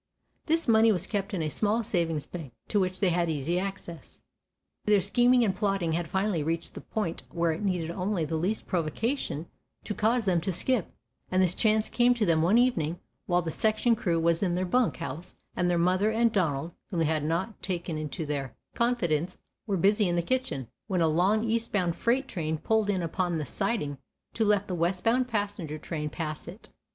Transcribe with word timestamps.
This 0.47 0.67
money 0.67 0.91
was 0.91 1.05
kept 1.05 1.31
in 1.31 1.43
a 1.43 1.49
small 1.51 1.83
savings 1.83 2.25
bank, 2.25 2.53
to 2.69 2.79
which 2.79 2.99
they 2.99 3.09
had 3.11 3.29
easy 3.29 3.59
access. 3.59 4.19
Their 4.85 4.99
scheming 4.99 5.43
and 5.45 5.55
plotting 5.55 5.91
had 5.93 6.07
finally 6.07 6.41
reached 6.41 6.73
the 6.73 6.81
point 6.81 7.21
where 7.29 7.51
it 7.51 7.61
needed 7.61 7.91
only 7.91 8.25
the 8.25 8.35
least 8.35 8.65
provocation 8.65 9.45
to 9.83 9.93
cause 9.93 10.25
them 10.25 10.41
to 10.41 10.51
skip, 10.51 10.91
and 11.29 11.39
this 11.39 11.53
chance 11.53 11.87
came 11.87 12.15
to 12.15 12.25
them 12.25 12.41
one 12.41 12.57
evening 12.57 12.99
while 13.27 13.43
the 13.43 13.51
section 13.51 13.95
crew 13.95 14.19
was 14.19 14.41
in 14.41 14.55
their 14.55 14.65
bunk 14.65 14.97
house, 14.97 15.35
and 15.55 15.69
their 15.69 15.77
mother 15.77 16.09
and 16.09 16.31
Donald, 16.33 16.71
whom 16.89 16.99
they 17.01 17.05
had 17.05 17.23
not 17.23 17.61
taken 17.61 17.95
into 17.95 18.25
their 18.25 18.55
confidence, 18.73 19.37
were 19.67 19.77
busy 19.77 20.09
in 20.09 20.15
the 20.15 20.23
kitchen, 20.23 20.67
when 20.87 21.01
a 21.01 21.07
long, 21.07 21.43
eastbound 21.43 21.95
freight 21.95 22.27
train 22.27 22.57
pulled 22.57 22.89
in 22.89 23.03
upon 23.03 23.37
the 23.37 23.45
siding 23.45 23.99
to 24.33 24.43
let 24.43 24.65
the 24.67 24.73
westbound 24.73 25.27
passenger 25.27 25.77
train 25.77 26.09
pass 26.09 26.47
it. 26.47 26.69